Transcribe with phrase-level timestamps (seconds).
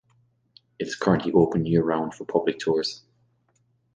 [0.79, 3.03] It is currently open year-round for public tours.